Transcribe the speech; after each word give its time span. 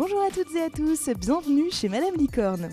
Bonjour 0.00 0.22
à 0.22 0.30
toutes 0.30 0.56
et 0.56 0.62
à 0.62 0.70
tous, 0.70 1.10
bienvenue 1.10 1.70
chez 1.70 1.90
Madame 1.90 2.14
Licorne. 2.16 2.70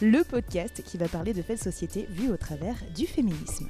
Le 0.00 0.22
podcast 0.22 0.80
qui 0.84 0.96
va 0.96 1.08
parler 1.08 1.34
de 1.34 1.42
faits 1.42 1.58
de 1.58 1.64
société 1.64 2.06
au 2.32 2.36
travers 2.36 2.76
du 2.94 3.04
féminisme. 3.04 3.66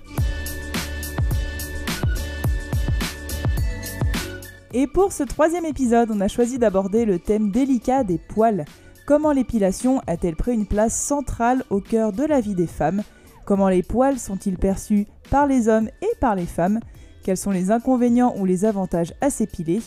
Et 4.74 4.86
pour 4.86 5.10
ce 5.10 5.22
troisième 5.22 5.64
épisode, 5.64 6.10
on 6.12 6.20
a 6.20 6.28
choisi 6.28 6.58
d'aborder 6.58 7.06
le 7.06 7.18
thème 7.18 7.50
délicat 7.50 8.04
des 8.04 8.18
poils. 8.18 8.66
Comment 9.06 9.32
l'épilation 9.32 10.02
a-t-elle 10.06 10.36
pris 10.36 10.52
une 10.52 10.66
place 10.66 11.00
centrale 11.00 11.64
au 11.70 11.80
cœur 11.80 12.12
de 12.12 12.24
la 12.24 12.42
vie 12.42 12.54
des 12.54 12.66
femmes? 12.66 13.02
Comment 13.46 13.70
les 13.70 13.82
poils 13.82 14.18
sont-ils 14.18 14.58
perçus 14.58 15.06
par 15.30 15.46
les 15.46 15.66
hommes 15.66 15.88
et 16.02 16.14
par 16.20 16.34
les 16.34 16.44
femmes? 16.44 16.80
Quels 17.28 17.36
sont 17.36 17.50
les 17.50 17.70
inconvénients 17.70 18.34
ou 18.38 18.46
les 18.46 18.64
avantages 18.64 19.12
à 19.20 19.28
s'épiler 19.28 19.82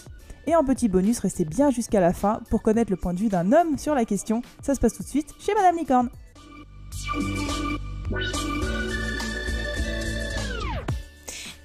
Et 0.46 0.56
en 0.56 0.64
petit 0.64 0.88
bonus, 0.88 1.18
restez 1.18 1.44
bien 1.44 1.72
jusqu'à 1.72 2.00
la 2.00 2.14
fin 2.14 2.40
pour 2.52 2.62
connaître 2.62 2.92
le 2.92 2.98
point 2.98 3.16
de 3.16 3.20
vue 3.20 3.30
d'un 3.30 3.52
homme 3.52 3.80
sur 3.80 3.96
la 3.96 4.06
question. 4.06 4.44
Ça 4.62 4.76
se 4.76 4.80
passe 4.80 4.94
tout 4.94 5.02
de 5.02 5.08
suite 5.08 5.34
chez 5.40 5.56
Madame 5.56 5.76
Licorne. 5.76 6.12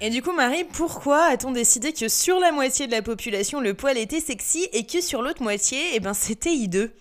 Et 0.01 0.09
du 0.09 0.23
coup, 0.23 0.31
Marie, 0.31 0.63
pourquoi 0.63 1.25
a-t-on 1.25 1.51
décidé 1.51 1.93
que 1.93 2.07
sur 2.07 2.39
la 2.39 2.51
moitié 2.51 2.87
de 2.87 2.91
la 2.91 3.03
population, 3.03 3.61
le 3.61 3.75
poil 3.75 3.99
était 3.99 4.19
sexy 4.19 4.67
et 4.73 4.83
que 4.83 4.99
sur 4.99 5.21
l'autre 5.21 5.43
moitié, 5.43 5.77
eh 5.93 5.99
ben, 5.99 6.15
c'était 6.15 6.55
hideux? 6.55 6.91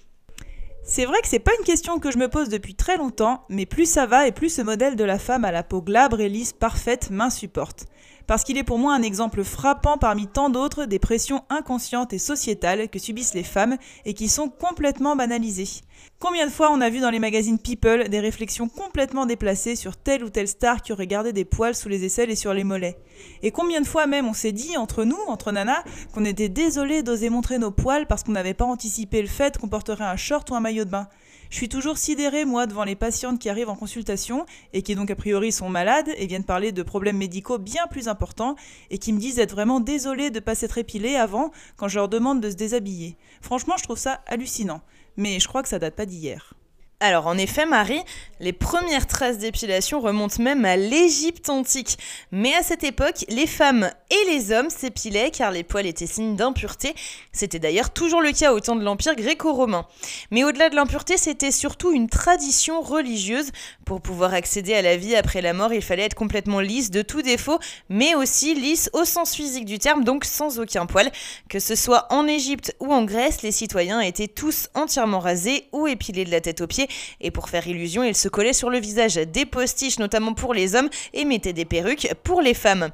C'est 0.84 1.06
vrai 1.06 1.18
que 1.22 1.28
c'est 1.28 1.38
pas 1.38 1.52
une 1.58 1.64
question 1.64 1.98
que 1.98 2.10
je 2.10 2.18
me 2.18 2.28
pose 2.28 2.50
depuis 2.50 2.74
très 2.74 2.98
longtemps, 2.98 3.42
mais 3.48 3.64
plus 3.64 3.90
ça 3.90 4.04
va 4.04 4.28
et 4.28 4.32
plus 4.32 4.50
ce 4.50 4.60
modèle 4.60 4.96
de 4.96 5.04
la 5.04 5.18
femme 5.18 5.46
à 5.46 5.50
la 5.50 5.62
peau 5.62 5.80
glabre 5.80 6.20
et 6.20 6.28
lisse 6.28 6.52
parfaite 6.52 7.10
m'insupporte 7.10 7.86
parce 8.26 8.44
qu'il 8.44 8.58
est 8.58 8.64
pour 8.64 8.78
moi 8.78 8.94
un 8.94 9.02
exemple 9.02 9.44
frappant 9.44 9.98
parmi 9.98 10.26
tant 10.26 10.50
d'autres 10.50 10.84
des 10.84 10.98
pressions 10.98 11.44
inconscientes 11.48 12.12
et 12.12 12.18
sociétales 12.18 12.88
que 12.88 12.98
subissent 12.98 13.34
les 13.34 13.42
femmes 13.42 13.76
et 14.04 14.14
qui 14.14 14.28
sont 14.28 14.48
complètement 14.48 15.16
banalisées. 15.16 15.82
Combien 16.18 16.46
de 16.46 16.52
fois 16.52 16.70
on 16.72 16.80
a 16.80 16.90
vu 16.90 17.00
dans 17.00 17.10
les 17.10 17.18
magazines 17.18 17.58
People 17.58 18.08
des 18.08 18.20
réflexions 18.20 18.68
complètement 18.68 19.26
déplacées 19.26 19.76
sur 19.76 19.96
telle 19.96 20.24
ou 20.24 20.30
telle 20.30 20.48
star 20.48 20.82
qui 20.82 20.92
aurait 20.92 21.06
gardé 21.06 21.32
des 21.32 21.44
poils 21.44 21.74
sous 21.74 21.88
les 21.88 22.04
aisselles 22.04 22.30
et 22.30 22.36
sur 22.36 22.54
les 22.54 22.64
mollets? 22.64 22.98
Et 23.42 23.50
combien 23.50 23.80
de 23.80 23.86
fois 23.86 24.06
même 24.06 24.26
on 24.26 24.34
s'est 24.34 24.52
dit 24.52 24.76
entre 24.76 25.04
nous, 25.04 25.18
entre 25.26 25.52
nanas, 25.52 25.84
qu'on 26.12 26.24
était 26.24 26.48
désolé 26.48 27.02
d'oser 27.02 27.30
montrer 27.30 27.58
nos 27.58 27.70
poils 27.70 28.06
parce 28.06 28.22
qu'on 28.22 28.32
n'avait 28.32 28.54
pas 28.54 28.64
anticipé 28.64 29.20
le 29.20 29.28
fait 29.28 29.58
qu'on 29.58 29.68
porterait 29.68 30.04
un 30.04 30.16
short 30.16 30.50
ou 30.50 30.54
un 30.54 30.60
maillot 30.60 30.84
de 30.84 30.90
bain? 30.90 31.08
Je 31.50 31.56
suis 31.56 31.68
toujours 31.68 31.98
sidérée, 31.98 32.44
moi, 32.44 32.66
devant 32.66 32.84
les 32.84 32.96
patientes 32.96 33.38
qui 33.38 33.48
arrivent 33.48 33.68
en 33.68 33.76
consultation 33.76 34.46
et 34.72 34.82
qui 34.82 34.94
donc 34.94 35.10
a 35.10 35.16
priori 35.16 35.52
sont 35.52 35.68
malades 35.68 36.10
et 36.16 36.26
viennent 36.26 36.44
parler 36.44 36.72
de 36.72 36.82
problèmes 36.82 37.16
médicaux 37.16 37.58
bien 37.58 37.86
plus 37.88 38.08
importants 38.08 38.56
et 38.90 38.98
qui 38.98 39.12
me 39.12 39.18
disent 39.18 39.38
être 39.38 39.52
vraiment 39.52 39.80
désolées 39.80 40.30
de 40.30 40.36
ne 40.36 40.40
pas 40.40 40.54
s'être 40.54 40.78
épilées 40.78 41.16
avant 41.16 41.50
quand 41.76 41.88
je 41.88 41.98
leur 41.98 42.08
demande 42.08 42.40
de 42.40 42.50
se 42.50 42.56
déshabiller. 42.56 43.16
Franchement, 43.40 43.76
je 43.76 43.84
trouve 43.84 43.98
ça 43.98 44.20
hallucinant. 44.26 44.80
Mais 45.16 45.40
je 45.40 45.48
crois 45.48 45.62
que 45.62 45.68
ça 45.68 45.78
date 45.78 45.94
pas 45.94 46.06
d'hier. 46.06 46.54
Alors 46.98 47.26
en 47.26 47.36
effet, 47.36 47.66
Marie, 47.66 48.00
les 48.40 48.54
premières 48.54 49.06
traces 49.06 49.36
d'épilation 49.36 50.00
remontent 50.00 50.42
même 50.42 50.64
à 50.64 50.76
l'Égypte 50.76 51.50
antique. 51.50 51.98
Mais 52.32 52.54
à 52.54 52.62
cette 52.62 52.84
époque, 52.84 53.26
les 53.28 53.46
femmes 53.46 53.90
et 54.10 54.30
les 54.32 54.50
hommes 54.50 54.70
s'épilaient 54.70 55.30
car 55.30 55.50
les 55.50 55.62
poils 55.62 55.86
étaient 55.86 56.06
signe 56.06 56.36
d'impureté. 56.36 56.94
C'était 57.32 57.58
d'ailleurs 57.58 57.90
toujours 57.90 58.22
le 58.22 58.32
cas 58.32 58.54
au 58.54 58.60
temps 58.60 58.76
de 58.76 58.82
l'Empire 58.82 59.14
gréco-romain. 59.14 59.86
Mais 60.30 60.42
au-delà 60.42 60.70
de 60.70 60.74
l'impureté, 60.74 61.18
c'était 61.18 61.50
surtout 61.50 61.92
une 61.92 62.08
tradition 62.08 62.80
religieuse. 62.80 63.52
Pour 63.84 64.00
pouvoir 64.00 64.32
accéder 64.32 64.72
à 64.72 64.80
la 64.80 64.96
vie 64.96 65.16
après 65.16 65.42
la 65.42 65.52
mort, 65.52 65.74
il 65.74 65.82
fallait 65.82 66.04
être 66.04 66.14
complètement 66.14 66.60
lisse 66.60 66.90
de 66.90 67.02
tout 67.02 67.20
défaut, 67.20 67.58
mais 67.90 68.14
aussi 68.14 68.54
lisse 68.54 68.88
au 68.94 69.04
sens 69.04 69.34
physique 69.34 69.66
du 69.66 69.78
terme, 69.78 70.02
donc 70.02 70.24
sans 70.24 70.58
aucun 70.58 70.86
poil. 70.86 71.10
Que 71.50 71.58
ce 71.58 71.74
soit 71.74 72.06
en 72.10 72.26
Égypte 72.26 72.74
ou 72.80 72.92
en 72.92 73.04
Grèce, 73.04 73.42
les 73.42 73.52
citoyens 73.52 74.00
étaient 74.00 74.28
tous 74.28 74.68
entièrement 74.74 75.20
rasés 75.20 75.68
ou 75.72 75.86
épilés 75.86 76.24
de 76.24 76.30
la 76.30 76.40
tête 76.40 76.62
aux 76.62 76.66
pieds 76.66 76.85
et 77.20 77.30
pour 77.30 77.48
faire 77.48 77.66
illusion, 77.66 78.02
il 78.02 78.16
se 78.16 78.28
collait 78.28 78.52
sur 78.52 78.70
le 78.70 78.78
visage 78.78 79.16
des 79.16 79.46
postiches, 79.46 79.98
notamment 79.98 80.34
pour 80.34 80.54
les 80.54 80.74
hommes, 80.74 80.90
et 81.12 81.24
mettait 81.24 81.52
des 81.52 81.64
perruques 81.64 82.12
pour 82.22 82.42
les 82.42 82.54
femmes. 82.54 82.90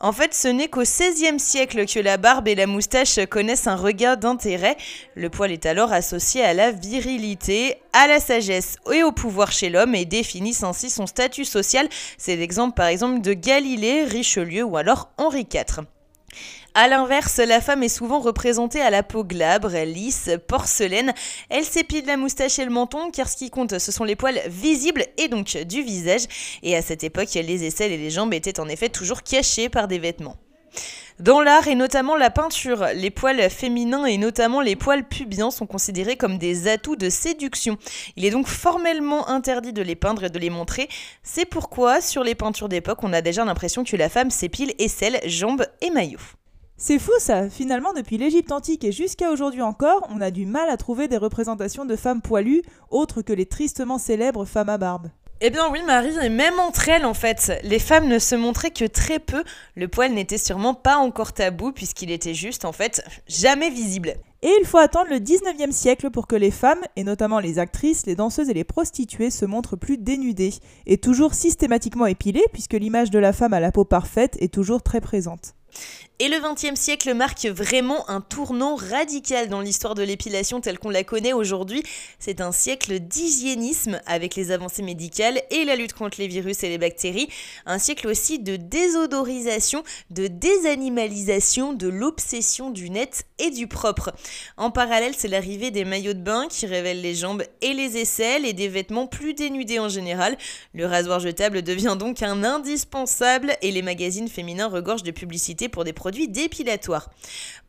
En 0.00 0.12
fait, 0.12 0.32
ce 0.32 0.46
n'est 0.46 0.68
qu'au 0.68 0.82
XVIe 0.82 1.40
siècle 1.40 1.84
que 1.84 1.98
la 1.98 2.18
barbe 2.18 2.46
et 2.46 2.54
la 2.54 2.68
moustache 2.68 3.18
connaissent 3.28 3.66
un 3.66 3.74
regard 3.74 4.16
d'intérêt. 4.16 4.76
Le 5.16 5.28
poil 5.28 5.50
est 5.50 5.66
alors 5.66 5.92
associé 5.92 6.44
à 6.44 6.54
la 6.54 6.70
virilité, 6.70 7.78
à 7.92 8.06
la 8.06 8.20
sagesse 8.20 8.76
et 8.92 9.02
au 9.02 9.10
pouvoir 9.10 9.50
chez 9.50 9.70
l'homme 9.70 9.96
et 9.96 10.04
définissent 10.04 10.62
ainsi 10.62 10.88
son 10.88 11.06
statut 11.06 11.44
social. 11.44 11.88
C'est 12.16 12.36
l'exemple 12.36 12.76
par 12.76 12.86
exemple 12.86 13.22
de 13.22 13.32
Galilée, 13.32 14.04
Richelieu 14.04 14.62
ou 14.62 14.76
alors 14.76 15.10
Henri 15.16 15.48
IV. 15.52 15.84
A 16.80 16.86
l'inverse, 16.86 17.38
la 17.38 17.60
femme 17.60 17.82
est 17.82 17.88
souvent 17.88 18.20
représentée 18.20 18.80
à 18.80 18.90
la 18.90 19.02
peau 19.02 19.24
glabre, 19.24 19.76
lisse, 19.84 20.30
porcelaine. 20.46 21.12
Elle 21.50 21.64
s'épile 21.64 22.06
la 22.06 22.16
moustache 22.16 22.60
et 22.60 22.64
le 22.64 22.70
menton 22.70 23.10
car 23.10 23.28
ce 23.28 23.36
qui 23.36 23.50
compte 23.50 23.80
ce 23.80 23.90
sont 23.90 24.04
les 24.04 24.14
poils 24.14 24.40
visibles 24.46 25.04
et 25.16 25.26
donc 25.26 25.56
du 25.66 25.82
visage. 25.82 26.26
Et 26.62 26.76
à 26.76 26.82
cette 26.82 27.02
époque, 27.02 27.34
les 27.34 27.64
aisselles 27.64 27.90
et 27.90 27.96
les 27.96 28.10
jambes 28.10 28.32
étaient 28.32 28.60
en 28.60 28.68
effet 28.68 28.90
toujours 28.90 29.24
cachées 29.24 29.68
par 29.68 29.88
des 29.88 29.98
vêtements. 29.98 30.36
Dans 31.18 31.40
l'art 31.40 31.66
et 31.66 31.74
notamment 31.74 32.14
la 32.14 32.30
peinture, 32.30 32.86
les 32.94 33.10
poils 33.10 33.50
féminins 33.50 34.04
et 34.04 34.16
notamment 34.16 34.60
les 34.60 34.76
poils 34.76 35.02
pubiens 35.02 35.50
sont 35.50 35.66
considérés 35.66 36.14
comme 36.14 36.38
des 36.38 36.68
atouts 36.68 36.94
de 36.94 37.10
séduction. 37.10 37.76
Il 38.14 38.24
est 38.24 38.30
donc 38.30 38.46
formellement 38.46 39.28
interdit 39.28 39.72
de 39.72 39.82
les 39.82 39.96
peindre 39.96 40.22
et 40.22 40.30
de 40.30 40.38
les 40.38 40.48
montrer. 40.48 40.88
C'est 41.24 41.44
pourquoi 41.44 42.00
sur 42.00 42.22
les 42.22 42.36
peintures 42.36 42.68
d'époque, 42.68 43.02
on 43.02 43.12
a 43.12 43.20
déjà 43.20 43.44
l'impression 43.44 43.82
que 43.82 43.96
la 43.96 44.08
femme 44.08 44.30
s'épile 44.30 44.74
aisselles, 44.78 45.18
jambes 45.26 45.66
et 45.80 45.90
maillots. 45.90 46.37
C'est 46.80 47.00
fou 47.00 47.10
ça, 47.18 47.50
finalement 47.50 47.92
depuis 47.92 48.18
l'Égypte 48.18 48.52
antique 48.52 48.84
et 48.84 48.92
jusqu'à 48.92 49.32
aujourd'hui 49.32 49.62
encore, 49.62 50.06
on 50.10 50.20
a 50.20 50.30
du 50.30 50.46
mal 50.46 50.70
à 50.70 50.76
trouver 50.76 51.08
des 51.08 51.16
représentations 51.16 51.84
de 51.84 51.96
femmes 51.96 52.22
poilues 52.22 52.62
autres 52.90 53.20
que 53.20 53.32
les 53.32 53.46
tristement 53.46 53.98
célèbres 53.98 54.44
femmes 54.44 54.68
à 54.68 54.78
barbe. 54.78 55.10
Eh 55.40 55.50
bien 55.50 55.68
oui 55.72 55.80
Marie, 55.84 56.16
et 56.22 56.28
même 56.28 56.60
entre 56.60 56.88
elles 56.88 57.04
en 57.04 57.14
fait, 57.14 57.58
les 57.64 57.80
femmes 57.80 58.06
ne 58.06 58.20
se 58.20 58.36
montraient 58.36 58.70
que 58.70 58.84
très 58.84 59.18
peu, 59.18 59.42
le 59.74 59.88
poil 59.88 60.12
n'était 60.12 60.38
sûrement 60.38 60.74
pas 60.74 60.98
encore 60.98 61.32
tabou 61.32 61.72
puisqu'il 61.72 62.12
était 62.12 62.32
juste 62.32 62.64
en 62.64 62.72
fait 62.72 63.02
jamais 63.26 63.70
visible. 63.70 64.14
Et 64.42 64.52
il 64.60 64.64
faut 64.64 64.78
attendre 64.78 65.10
le 65.10 65.18
19e 65.18 65.72
siècle 65.72 66.10
pour 66.10 66.28
que 66.28 66.36
les 66.36 66.52
femmes, 66.52 66.84
et 66.94 67.02
notamment 67.02 67.40
les 67.40 67.58
actrices, 67.58 68.06
les 68.06 68.14
danseuses 68.14 68.50
et 68.50 68.54
les 68.54 68.62
prostituées, 68.62 69.30
se 69.30 69.44
montrent 69.44 69.74
plus 69.74 69.98
dénudées, 69.98 70.54
et 70.86 70.96
toujours 70.96 71.34
systématiquement 71.34 72.06
épilées, 72.06 72.44
puisque 72.52 72.74
l'image 72.74 73.10
de 73.10 73.18
la 73.18 73.32
femme 73.32 73.52
à 73.52 73.58
la 73.58 73.72
peau 73.72 73.84
parfaite 73.84 74.36
est 74.40 74.54
toujours 74.54 74.80
très 74.80 75.00
présente. 75.00 75.54
Et 76.20 76.26
le 76.26 76.40
XXe 76.40 76.74
siècle 76.74 77.14
marque 77.14 77.46
vraiment 77.46 78.10
un 78.10 78.20
tournant 78.20 78.74
radical 78.74 79.48
dans 79.48 79.60
l'histoire 79.60 79.94
de 79.94 80.02
l'épilation 80.02 80.60
telle 80.60 80.80
qu'on 80.80 80.90
la 80.90 81.04
connaît 81.04 81.32
aujourd'hui. 81.32 81.84
C'est 82.18 82.40
un 82.40 82.50
siècle 82.50 82.98
d'hygiénisme 82.98 84.00
avec 84.04 84.34
les 84.34 84.50
avancées 84.50 84.82
médicales 84.82 85.40
et 85.52 85.64
la 85.64 85.76
lutte 85.76 85.92
contre 85.92 86.18
les 86.18 86.26
virus 86.26 86.64
et 86.64 86.70
les 86.70 86.78
bactéries. 86.78 87.28
Un 87.66 87.78
siècle 87.78 88.08
aussi 88.08 88.40
de 88.40 88.56
désodorisation, 88.56 89.84
de 90.10 90.26
désanimalisation, 90.26 91.72
de 91.72 91.86
l'obsession 91.86 92.70
du 92.70 92.90
net 92.90 93.22
et 93.38 93.50
du 93.50 93.68
propre. 93.68 94.12
En 94.56 94.72
parallèle, 94.72 95.14
c'est 95.16 95.28
l'arrivée 95.28 95.70
des 95.70 95.84
maillots 95.84 96.14
de 96.14 96.18
bain 96.18 96.48
qui 96.50 96.66
révèlent 96.66 97.00
les 97.00 97.14
jambes 97.14 97.44
et 97.62 97.74
les 97.74 97.96
aisselles 97.96 98.44
et 98.44 98.54
des 98.54 98.66
vêtements 98.66 99.06
plus 99.06 99.34
dénudés 99.34 99.78
en 99.78 99.88
général. 99.88 100.36
Le 100.74 100.84
rasoir 100.84 101.20
jetable 101.20 101.62
devient 101.62 101.94
donc 101.96 102.24
un 102.24 102.42
indispensable 102.42 103.56
et 103.62 103.70
les 103.70 103.82
magazines 103.82 104.28
féminins 104.28 104.66
regorgent 104.66 105.04
de 105.04 105.12
publicités 105.12 105.68
pour 105.68 105.84
des 105.84 105.92
produits 105.92 106.07
dépilatoire. 106.10 107.10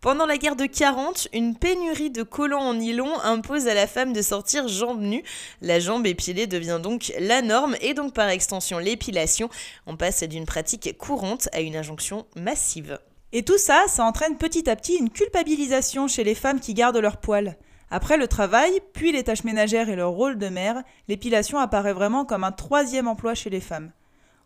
Pendant 0.02 0.26
la 0.26 0.38
guerre 0.38 0.56
de 0.56 0.66
40, 0.66 1.28
une 1.34 1.56
pénurie 1.56 2.10
de 2.10 2.24
collants 2.24 2.62
en 2.62 2.76
nylon 2.76 3.20
impose 3.20 3.68
à 3.68 3.74
la 3.74 3.86
femme 3.86 4.14
de 4.14 4.22
sortir 4.22 4.68
jambes 4.68 5.02
nues. 5.02 5.24
La 5.62 5.80
jambe 5.80 6.08
épilée 6.08 6.48
devient 6.48 6.80
donc 6.82 7.12
la 7.20 7.42
norme 7.42 7.76
et 7.82 7.94
donc 7.94 8.14
par 8.14 8.30
extension 8.30 8.78
l'épilation. 8.78 9.50
On 9.88 9.98
passe 9.98 10.24
d'une 10.24 10.46
pratique 10.46 10.98
courante 10.98 11.50
à 11.52 11.60
une 11.60 11.76
injonction 11.76 12.26
massive. 12.38 12.98
Et 13.32 13.44
tout 13.44 13.58
ça, 13.58 13.84
ça 13.88 14.06
entraîne 14.06 14.38
petit 14.38 14.70
à 14.70 14.76
petit 14.76 14.96
une 14.96 15.10
culpabilisation 15.10 16.08
chez 16.08 16.24
les 16.24 16.34
femmes 16.34 16.60
qui 16.60 16.74
gardent 16.74 16.98
leur 16.98 17.18
poils. 17.18 17.58
Après 17.92 18.18
le 18.18 18.28
travail, 18.28 18.72
puis 18.94 19.12
les 19.12 19.24
tâches 19.24 19.44
ménagères 19.44 19.90
et 19.90 19.96
leur 19.96 20.12
rôle 20.12 20.38
de 20.38 20.48
mère, 20.48 20.84
l'épilation 21.08 21.58
apparaît 21.58 21.94
vraiment 21.94 22.24
comme 22.24 22.44
un 22.44 22.52
troisième 22.52 23.08
emploi 23.08 23.34
chez 23.34 23.50
les 23.50 23.62
femmes. 23.62 23.92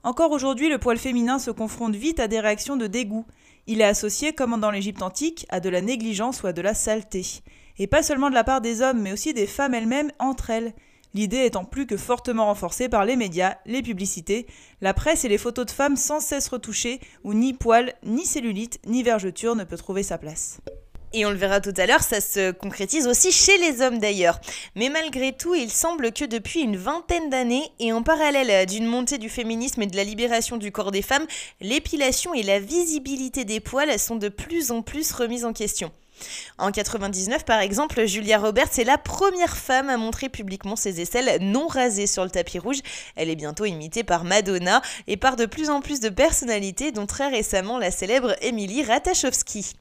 Encore 0.03 0.31
aujourd'hui, 0.31 0.69
le 0.69 0.79
poil 0.79 0.97
féminin 0.97 1.39
se 1.39 1.51
confronte 1.51 1.95
vite 1.95 2.19
à 2.19 2.27
des 2.27 2.39
réactions 2.39 2.75
de 2.75 2.87
dégoût. 2.87 3.25
Il 3.65 3.79
est 3.79 3.85
associé, 3.85 4.33
comme 4.33 4.59
dans 4.59 4.71
l'Égypte 4.71 5.01
antique, 5.01 5.45
à 5.49 5.59
de 5.59 5.69
la 5.69 5.81
négligence 5.81 6.43
ou 6.43 6.47
à 6.47 6.53
de 6.53 6.61
la 6.61 6.73
saleté. 6.73 7.25
Et 7.77 7.87
pas 7.87 8.03
seulement 8.03 8.29
de 8.29 8.35
la 8.35 8.43
part 8.43 8.59
des 8.59 8.81
hommes, 8.81 9.01
mais 9.01 9.13
aussi 9.13 9.33
des 9.33 9.47
femmes 9.47 9.73
elles-mêmes 9.73 10.11
entre 10.19 10.49
elles. 10.49 10.73
L'idée 11.13 11.45
étant 11.45 11.63
plus 11.63 11.85
que 11.85 11.95
fortement 11.95 12.45
renforcée 12.45 12.89
par 12.89 13.05
les 13.05 13.15
médias, 13.15 13.55
les 13.65 13.81
publicités, 13.81 14.47
la 14.81 14.93
presse 14.93 15.25
et 15.25 15.29
les 15.29 15.37
photos 15.37 15.67
de 15.67 15.71
femmes 15.71 15.95
sans 15.95 16.19
cesse 16.19 16.49
retouchées, 16.49 16.99
où 17.23 17.33
ni 17.33 17.53
poils, 17.53 17.93
ni 18.03 18.25
cellulite, 18.25 18.79
ni 18.85 19.03
vergeture 19.03 19.55
ne 19.55 19.63
peut 19.63 19.77
trouver 19.77 20.03
sa 20.03 20.17
place. 20.17 20.59
Et 21.15 21.27
on 21.27 21.29
le 21.29 21.37
verra 21.37 21.61
tout 21.61 21.73
à 21.77 21.85
l'heure, 21.85 22.01
ça 22.01 22.19
se 22.19 22.51
concrétise 22.51 23.05
aussi 23.05 23.31
chez 23.31 23.55
les 23.59 23.81
hommes 23.81 23.99
d'ailleurs. 23.99 24.39
Mais 24.75 24.89
malgré 24.89 25.31
tout, 25.31 25.53
il 25.53 25.69
semble 25.69 26.11
que 26.11 26.25
depuis 26.25 26.61
une 26.61 26.75
vingtaine 26.75 27.29
d'années, 27.29 27.71
et 27.79 27.93
en 27.93 28.01
parallèle 28.01 28.65
d'une 28.65 28.87
montée 28.87 29.19
du 29.19 29.29
féminisme 29.29 29.83
et 29.83 29.87
de 29.87 29.95
la 29.95 30.03
libération 30.03 30.57
du 30.57 30.71
corps 30.71 30.91
des 30.91 31.03
femmes, 31.03 31.27
l'épilation 31.61 32.33
et 32.33 32.41
la 32.41 32.59
visibilité 32.59 33.45
des 33.45 33.59
poils 33.59 33.99
sont 33.99 34.15
de 34.15 34.29
plus 34.29 34.71
en 34.71 34.81
plus 34.81 35.11
remises 35.11 35.45
en 35.45 35.53
question. 35.53 35.91
En 36.57 36.71
99, 36.71 37.45
par 37.45 37.59
exemple, 37.59 38.05
Julia 38.05 38.39
Roberts 38.39 38.79
est 38.79 38.83
la 38.83 38.97
première 38.97 39.55
femme 39.55 39.89
à 39.89 39.97
montrer 39.97 40.29
publiquement 40.29 40.75
ses 40.75 40.99
aisselles 40.99 41.37
non 41.41 41.67
rasées 41.67 42.07
sur 42.07 42.23
le 42.23 42.31
tapis 42.31 42.57
rouge. 42.57 42.79
Elle 43.15 43.29
est 43.29 43.35
bientôt 43.35 43.65
imitée 43.65 44.03
par 44.03 44.23
Madonna 44.23 44.81
et 45.07 45.17
par 45.17 45.35
de 45.35 45.45
plus 45.45 45.69
en 45.69 45.81
plus 45.81 45.99
de 45.99 46.09
personnalités, 46.09 46.91
dont 46.91 47.05
très 47.05 47.29
récemment 47.29 47.77
la 47.77 47.91
célèbre 47.91 48.35
Emily 48.41 48.83
Ratajkowski. 48.83 49.75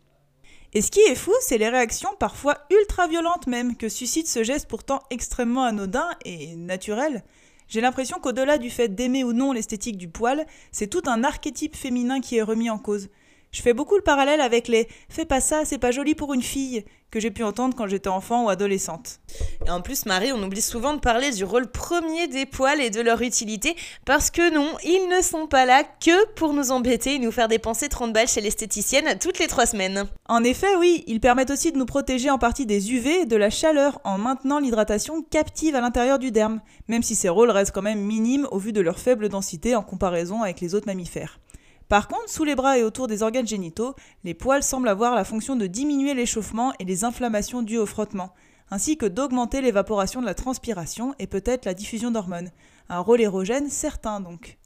Et 0.75 0.81
ce 0.81 0.91
qui 0.91 1.01
est 1.01 1.15
fou, 1.15 1.33
c'est 1.41 1.59
les 1.59 1.69
réactions 1.69 2.15
parfois 2.19 2.59
ultra 2.71 3.07
violentes 3.07 3.47
même 3.47 3.77
que 3.77 3.91
suscite 3.91 4.27
ce 4.27 4.43
geste 4.43 4.69
pourtant 4.69 5.03
extrêmement 5.11 5.65
anodin 5.65 6.09
et 6.25 6.57
naturel. 6.57 7.25
J'ai 7.69 7.83
l'impression 7.83 8.19
qu'au-delà 8.19 8.57
du 8.57 8.71
fait 8.71 8.89
d'aimer 8.89 9.23
ou 9.23 9.35
non 9.35 9.53
l'esthétique 9.53 9.99
du 9.99 10.09
poil, 10.09 10.47
c'est 10.71 10.89
tout 10.89 11.03
un 11.07 11.25
archétype 11.25 11.77
féminin 11.77 12.21
qui 12.21 12.37
est 12.37 12.43
remis 12.43 12.71
en 12.71 12.79
cause. 12.79 13.09
Je 13.53 13.61
fais 13.61 13.75
beaucoup 13.75 13.97
le 13.97 14.03
parallèle 14.03 14.41
avec 14.41 14.67
les 14.67 14.89
Fais 15.11 15.27
pas 15.27 15.43
ça, 15.43 15.67
c'est 15.67 15.77
pas 15.77 15.91
joli 15.91 16.15
pour 16.15 16.33
une 16.33 16.43
fille 16.43 16.85
que 17.11 17.21
j'ai 17.21 17.31
pu 17.31 17.45
entendre 17.45 17.77
quand 17.77 17.87
j'étais 17.87 18.09
enfant 18.09 18.47
ou 18.47 18.49
adolescente. 18.49 19.21
Et 19.67 19.71
en 19.71 19.83
plus, 19.83 20.07
Marie, 20.07 20.33
on 20.33 20.43
oublie 20.43 20.63
souvent 20.63 20.95
de 20.95 21.01
parler 21.01 21.31
du 21.31 21.45
rôle 21.45 21.71
premier 21.71 22.27
des 22.29 22.47
poils 22.47 22.81
et 22.81 22.89
de 22.89 23.03
leur 23.03 23.21
utilité, 23.21 23.77
parce 24.07 24.31
que 24.31 24.55
non, 24.55 24.67
ils 24.83 25.07
ne 25.15 25.21
sont 25.21 25.47
pas 25.47 25.67
là 25.67 25.85
que 25.85 26.27
pour 26.33 26.55
nous 26.55 26.71
embêter 26.71 27.17
et 27.17 27.19
nous 27.19 27.31
faire 27.31 27.49
dépenser 27.49 27.91
30 27.91 28.15
balles 28.15 28.29
chez 28.29 28.41
l'esthéticienne 28.41 29.19
toutes 29.21 29.39
les 29.39 29.47
3 29.47 29.67
semaines. 29.67 30.05
En 30.27 30.43
effet, 30.43 30.75
oui, 30.79 31.05
ils 31.07 31.21
permettent 31.21 31.51
aussi 31.51 31.71
de 31.71 31.77
nous 31.77 31.85
protéger 31.85 32.31
en 32.31 32.39
partie 32.39 32.65
des 32.65 32.91
UV 32.91 33.21
et 33.21 33.27
de 33.27 33.37
la 33.37 33.51
chaleur 33.51 34.01
en 34.05 34.17
maintenant 34.17 34.59
l'hydratation 34.59 35.23
captive 35.23 35.77
à 35.77 35.83
l'intérieur 35.83 36.19
du 36.19 36.31
derme, 36.31 36.63
même 36.89 37.03
si 37.03 37.15
ces 37.15 37.29
rôles 37.29 37.51
restent 37.51 37.75
quand 37.75 37.83
même 37.83 38.01
minimes 38.01 38.49
au 38.51 38.59
vu 38.59 38.73
de 38.73 38.81
leur 38.81 38.99
faible 38.99 39.29
densité 39.29 39.77
en 39.77 39.83
comparaison 39.83 40.43
avec 40.43 40.63
les 40.63 40.75
autres 40.75 40.87
mammifères. 40.87 41.39
Par 41.93 42.09
contre, 42.09 42.31
sous 42.31 42.45
les 42.45 42.55
bras 42.55 42.79
et 42.79 42.85
autour 42.85 43.07
des 43.07 43.23
organes 43.23 43.47
génitaux, 43.47 43.95
les 44.25 44.33
poils 44.33 44.63
semblent 44.63 44.89
avoir 44.89 45.15
la 45.15 45.25
fonction 45.25 45.57
de 45.57 45.67
diminuer 45.67 46.15
l'échauffement 46.15 46.73
et 46.79 46.87
les 46.87 47.05
inflammations 47.05 47.61
dues 47.61 47.77
au 47.77 47.85
frottement, 47.85 48.33
ainsi 48.71 48.97
que 48.97 49.05
d'augmenter 49.05 49.61
l'évaporation 49.61 50.23
de 50.23 50.25
la 50.25 50.33
transpiration 50.33 51.15
et 51.19 51.27
peut-être 51.27 51.67
la 51.67 51.75
diffusion 51.75 52.11
d'hormones. 52.11 52.51
Un 52.89 53.01
rôle 53.01 53.21
érogène 53.21 53.69
certain 53.69 54.21
donc. 54.21 54.57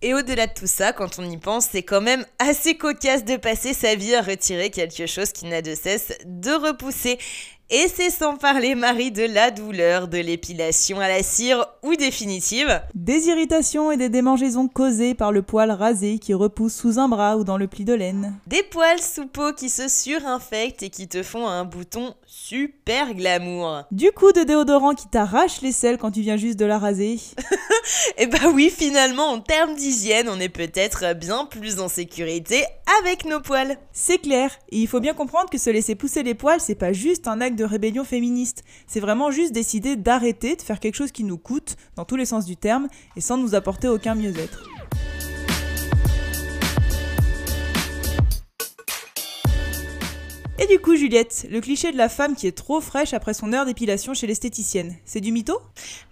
Et 0.00 0.14
au-delà 0.14 0.46
de 0.46 0.52
tout 0.52 0.68
ça, 0.68 0.92
quand 0.92 1.18
on 1.18 1.28
y 1.28 1.38
pense, 1.38 1.66
c'est 1.72 1.82
quand 1.82 2.02
même 2.02 2.24
assez 2.38 2.76
cocasse 2.76 3.24
de 3.24 3.36
passer 3.36 3.72
sa 3.72 3.96
vie 3.96 4.14
à 4.14 4.22
retirer 4.22 4.70
quelque 4.70 5.06
chose 5.06 5.32
qui 5.32 5.46
n'a 5.46 5.62
de 5.62 5.74
cesse 5.74 6.12
de 6.24 6.52
repousser. 6.52 7.18
Et 7.68 7.88
c'est 7.92 8.10
sans 8.10 8.36
parler, 8.36 8.76
Marie, 8.76 9.10
de 9.10 9.24
la 9.24 9.50
douleur 9.50 10.06
de 10.06 10.18
l'épilation 10.18 11.00
à 11.00 11.08
la 11.08 11.24
cire 11.24 11.66
ou 11.82 11.96
définitive. 11.96 12.80
Des 12.94 13.26
irritations 13.26 13.90
et 13.90 13.96
des 13.96 14.08
démangeaisons 14.08 14.68
causées 14.68 15.14
par 15.14 15.32
le 15.32 15.42
poil 15.42 15.72
rasé 15.72 16.20
qui 16.20 16.32
repousse 16.32 16.76
sous 16.76 17.00
un 17.00 17.08
bras 17.08 17.36
ou 17.36 17.42
dans 17.42 17.56
le 17.56 17.66
pli 17.66 17.84
de 17.84 17.92
laine. 17.92 18.38
Des 18.46 18.62
poils 18.62 19.02
sous 19.02 19.26
peau 19.26 19.52
qui 19.52 19.68
se 19.68 19.88
surinfectent 19.88 20.84
et 20.84 20.90
qui 20.90 21.08
te 21.08 21.24
font 21.24 21.48
un 21.48 21.64
bouton 21.64 22.14
super 22.24 23.14
glamour. 23.14 23.82
Du 23.90 24.12
coup 24.12 24.30
de 24.30 24.44
déodorant 24.44 24.94
qui 24.94 25.08
t'arrache 25.08 25.60
les 25.60 25.72
selles 25.72 25.98
quand 25.98 26.12
tu 26.12 26.20
viens 26.20 26.36
juste 26.36 26.60
de 26.60 26.66
la 26.66 26.78
raser. 26.78 27.18
et 28.16 28.28
bah 28.28 28.50
oui, 28.54 28.70
finalement, 28.70 29.26
en 29.32 29.40
termes 29.40 29.74
d'hygiène, 29.74 30.28
on 30.28 30.38
est 30.38 30.48
peut-être 30.48 31.16
bien 31.16 31.46
plus 31.46 31.80
en 31.80 31.88
sécurité 31.88 32.64
avec 33.02 33.24
nos 33.24 33.40
poils. 33.40 33.76
C'est 33.92 34.18
clair, 34.18 34.50
et 34.70 34.78
il 34.78 34.86
faut 34.86 35.00
bien 35.00 35.14
comprendre 35.14 35.50
que 35.50 35.58
se 35.58 35.70
laisser 35.70 35.96
pousser 35.96 36.22
les 36.22 36.34
poils, 36.34 36.60
c'est 36.60 36.76
pas 36.76 36.92
juste 36.92 37.26
un 37.26 37.40
acte 37.40 37.55
de 37.56 37.64
rébellion 37.64 38.04
féministe. 38.04 38.62
C'est 38.86 39.00
vraiment 39.00 39.30
juste 39.30 39.52
décider 39.52 39.96
d'arrêter 39.96 40.56
de 40.56 40.62
faire 40.62 40.80
quelque 40.80 40.94
chose 40.94 41.12
qui 41.12 41.24
nous 41.24 41.38
coûte, 41.38 41.76
dans 41.96 42.04
tous 42.04 42.16
les 42.16 42.26
sens 42.26 42.44
du 42.44 42.56
terme, 42.56 42.88
et 43.16 43.20
sans 43.20 43.36
nous 43.36 43.54
apporter 43.54 43.88
aucun 43.88 44.14
mieux-être. 44.14 44.62
Et 50.58 50.66
du 50.66 50.78
coup, 50.78 50.96
Juliette, 50.96 51.46
le 51.50 51.60
cliché 51.60 51.92
de 51.92 51.98
la 51.98 52.08
femme 52.08 52.34
qui 52.34 52.46
est 52.46 52.56
trop 52.56 52.80
fraîche 52.80 53.12
après 53.12 53.34
son 53.34 53.52
heure 53.52 53.66
d'épilation 53.66 54.14
chez 54.14 54.26
l'esthéticienne, 54.26 54.96
c'est 55.04 55.20
du 55.20 55.30
mytho? 55.30 55.60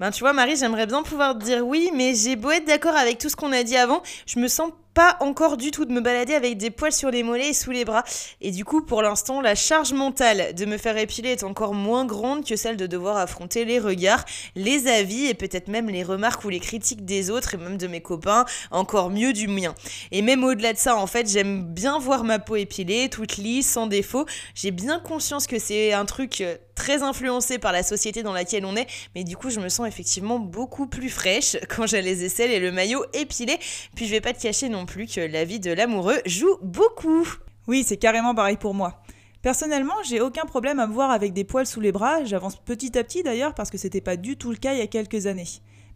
Ben 0.01 0.11
tu 0.11 0.21
vois 0.21 0.35
Marie, 0.35 0.57
j'aimerais 0.57 0.87
bien 0.87 1.03
pouvoir 1.03 1.39
te 1.39 1.45
dire 1.45 1.67
oui, 1.67 1.91
mais 1.95 2.15
j'ai 2.15 2.37
beau 2.37 2.51
être 2.51 2.67
d'accord 2.67 2.95
avec 2.95 3.17
tout 3.17 3.31
ce 3.31 3.37
qu'on 3.37 3.53
a 3.53 3.63
dit 3.63 3.77
avant, 3.77 4.03
je 4.27 4.39
me 4.39 4.47
sens 4.47 4.71
pas 4.95 5.17
encore 5.21 5.57
du 5.57 5.71
tout 5.71 5.85
de 5.85 5.93
me 5.93 6.01
balader 6.01 6.35
avec 6.35 6.57
des 6.57 6.71
poils 6.71 6.93
sur 6.93 7.11
les 7.11 7.23
mollets 7.23 7.49
et 7.49 7.53
sous 7.53 7.73
les 7.73 7.85
bras. 7.85 8.05
Et 8.41 8.51
du 8.53 8.65
coup, 8.65 8.83
pour 8.83 9.03
l'instant, 9.03 9.41
la 9.41 9.55
charge 9.55 9.93
mentale 9.93 10.55
de 10.55 10.65
me 10.65 10.79
faire 10.79 10.97
épiler 10.97 11.31
est 11.31 11.45
encore 11.45 11.75
moins 11.75 12.07
grande 12.07 12.45
que 12.45 12.57
celle 12.57 12.77
de 12.77 12.87
devoir 12.87 13.17
affronter 13.17 13.65
les 13.65 13.79
regards, 13.79 14.25
les 14.55 14.87
avis 14.87 15.27
et 15.27 15.35
peut-être 15.35 15.69
même 15.69 15.91
les 15.91 16.05
remarques 16.05 16.45
ou 16.45 16.49
les 16.49 16.61
critiques 16.61 17.05
des 17.05 17.31
autres 17.31 17.55
et 17.55 17.57
même 17.57 17.77
de 17.77 17.87
mes 17.87 18.01
copains, 18.01 18.45
encore 18.71 19.11
mieux 19.11 19.33
du 19.33 19.49
mien. 19.49 19.75
Et 20.13 20.23
même 20.23 20.45
au-delà 20.45 20.73
de 20.73 20.79
ça, 20.79 20.97
en 20.97 21.07
fait, 21.07 21.29
j'aime 21.29 21.63
bien 21.63 21.99
voir 21.99 22.25
ma 22.25 22.39
peau 22.39 22.57
épilée, 22.57 23.09
toute 23.09 23.37
lisse, 23.37 23.69
sans 23.69 23.87
défaut. 23.87 24.27
J'ai 24.55 24.71
bien 24.71 25.01
conscience 25.01 25.47
que 25.47 25.59
c'est 25.59 25.93
un 25.93 26.05
truc 26.05 26.41
euh, 26.41 26.57
très 26.75 27.03
influencé 27.03 27.59
par 27.59 27.73
la 27.73 27.83
société 27.83 28.23
dans 28.23 28.33
laquelle 28.33 28.65
on 28.65 28.77
est, 28.77 28.87
mais 29.15 29.25
du 29.25 29.37
coup 29.37 29.51
je 29.51 29.61
me 29.61 29.69
sens 29.69 29.87
effectivement 29.87 30.39
beaucoup 30.39 30.87
plus 30.87 31.09
fraîche 31.09 31.57
quand 31.69 31.87
j'ai 31.87 32.03
les 32.03 32.25
aisselles 32.25 32.51
et 32.51 32.61
le 32.61 32.73
maillot 32.73 33.05
épilé. 33.13 33.59
Puis 33.95 34.07
je 34.07 34.11
vais 34.11 34.21
pas 34.21 34.33
te 34.33 34.43
cacher 34.43 34.69
non 34.69 34.87
plus 34.87 35.07
que 35.07 35.21
la 35.21 35.45
vie 35.45 35.61
de 35.61 35.73
l'amoureux 35.73 36.21
joue 36.27 36.59
beaucoup. 36.63 37.27
Oui, 37.67 37.85
c'est 37.87 37.97
carrément 37.97 38.35
pareil 38.35 38.57
pour 38.57 38.75
moi. 38.75 39.03
Personnellement, 39.43 39.95
j'ai 40.05 40.21
aucun 40.21 40.47
problème 40.47 40.81
à 40.81 40.87
me 40.87 40.93
voir 40.95 41.11
avec 41.11 41.35
des 41.35 41.45
poils 41.45 41.67
sous 41.67 41.81
les 41.81 41.93
bras, 41.93 42.25
j'avance 42.25 42.57
petit 42.57 42.97
à 42.97 43.05
petit 43.05 43.23
d'ailleurs 43.23 43.55
parce 43.55 43.71
que 43.71 43.77
c'était 43.77 44.01
pas 44.01 44.17
du 44.17 44.37
tout 44.37 44.51
le 44.51 44.57
cas 44.57 44.73
il 44.73 44.79
y 44.79 44.83
a 44.83 44.87
quelques 44.87 45.27
années. 45.27 45.45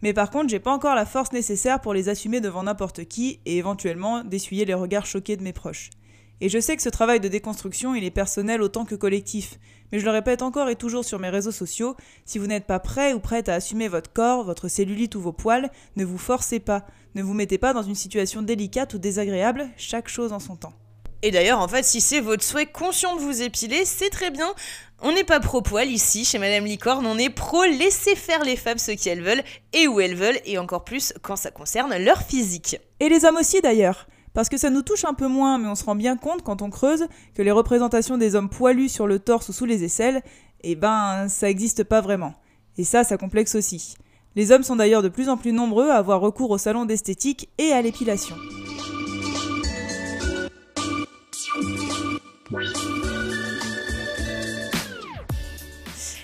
Mais 0.03 0.13
par 0.13 0.31
contre, 0.31 0.49
j'ai 0.49 0.61
pas 0.61 0.73
encore 0.73 0.95
la 0.95 1.07
force 1.07 1.33
nécessaire 1.33 1.81
pour 1.81 1.95
les 1.95 2.09
assumer 2.09 2.41
devant 2.41 2.63
n'importe 2.63 3.07
qui 3.07 3.41
et 3.47 3.57
éventuellement 3.57 4.23
d'essuyer 4.23 4.65
les 4.65 4.75
regards 4.75 5.07
choqués 5.07 5.37
de 5.37 5.43
mes 5.43 5.53
proches. 5.53 5.91
Et 6.41 6.49
je 6.49 6.59
sais 6.61 6.77
que 6.77 6.83
ce 6.83 6.89
travail 6.89 7.21
de 7.21 7.29
déconstruction, 7.29 7.95
il 7.95 8.05
est 8.05 8.11
personnel 8.11 8.63
autant 8.63 8.85
que 8.85 8.95
collectif. 8.95 9.59
Mais 9.91 9.99
je 9.99 10.05
le 10.05 10.11
répète 10.11 10.43
encore 10.43 10.69
et 10.69 10.77
toujours 10.77 11.05
sur 11.05 11.19
mes 11.19 11.31
réseaux 11.31 11.53
sociaux, 11.53 11.97
si 12.25 12.39
vous 12.39 12.47
n'êtes 12.47 12.67
pas 12.67 12.79
prêt 12.79 13.13
ou 13.13 13.21
prête 13.21 13.49
à 13.49 13.55
assumer 13.55 13.89
votre 13.89 14.13
corps, 14.13 14.45
votre 14.45 14.69
cellulite 14.69 15.15
ou 15.15 15.21
vos 15.21 15.33
poils, 15.33 15.71
ne 15.97 16.05
vous 16.05 16.19
forcez 16.19 16.61
pas. 16.61 16.87
Ne 17.15 17.23
vous 17.23 17.35
mettez 17.35 17.59
pas 17.59 17.73
dans 17.73 17.83
une 17.83 17.95
situation 17.95 18.43
délicate 18.43 18.95
ou 18.95 18.99
désagréable, 18.99 19.69
chaque 19.77 20.09
chose 20.09 20.33
en 20.33 20.39
son 20.39 20.57
temps. 20.57 20.75
Et 21.23 21.33
d'ailleurs, 21.33 21.59
en 21.59 21.67
fait, 21.67 21.85
si 21.85 22.01
c'est 22.01 22.21
votre 22.21 22.45
souhait 22.45 22.67
conscient 22.67 23.17
de 23.17 23.21
vous 23.21 23.43
épiler, 23.43 23.85
c'est 23.85 24.11
très 24.11 24.31
bien. 24.31 24.55
On 25.01 25.11
n'est 25.11 25.25
pas 25.25 25.41
pro-poil 25.41 25.89
ici, 25.89 26.25
chez 26.25 26.39
Madame 26.39 26.65
Licorne, 26.65 27.07
on 27.07 27.19
est 27.19 27.31
pro 27.31 27.65
laisser 27.65 28.15
faire 28.15 28.45
les 28.45 28.57
femmes 28.57 28.79
ce 28.79 28.93
qu'elles 28.93 29.23
veulent 29.23 29.43
et 29.73 29.89
où 29.89 30.01
elles 30.01 30.15
veulent, 30.15 30.39
et 30.45 30.59
encore 30.59 30.85
plus 30.85 31.13
quand 31.23 31.37
ça 31.37 31.51
concerne 31.51 31.97
leur 31.97 32.23
physique. 32.23 32.79
Et 33.01 33.09
les 33.09 33.25
hommes 33.25 33.37
aussi 33.37 33.61
d'ailleurs. 33.61 34.07
Parce 34.39 34.49
que 34.49 34.57
ça 34.57 34.71
nous 34.71 34.83
touche 34.83 35.05
un 35.05 35.15
peu 35.15 35.27
moins, 35.27 35.59
mais 35.59 35.67
on 35.67 35.75
se 35.75 35.83
rend 35.83 35.97
bien 35.97 36.17
compte 36.17 36.45
quand 36.45 36.63
on 36.63 36.71
creuse 36.71 37.09
que 37.35 37.43
les 37.43 37.51
représentations 37.51 38.19
des 38.19 38.37
hommes 38.37 38.49
poilus 38.49 38.89
sur 38.89 39.09
le 39.09 39.19
torse 39.19 39.49
ou 39.49 39.53
sous 39.53 39.65
les 39.65 39.83
aisselles, 39.83 40.23
eh 40.63 40.77
ben, 40.77 41.27
ça 41.27 41.49
n'existe 41.49 41.83
pas 41.83 42.01
vraiment. 42.01 42.35
Et 42.77 42.85
ça, 42.85 43.03
ça 43.03 43.17
complexe 43.17 43.57
aussi. 43.57 43.97
Les 44.37 44.53
hommes 44.53 44.63
sont 44.63 44.77
d'ailleurs 44.77 45.03
de 45.03 45.09
plus 45.09 45.29
en 45.29 45.37
plus 45.37 45.53
nombreux 45.53 45.91
à 45.91 45.97
avoir 45.97 46.21
recours 46.21 46.53
au 46.53 46.57
salon 46.57 46.85
d'esthétique 46.85 47.49
et 47.59 47.73
à 47.73 47.83
l'épilation. 47.83 48.37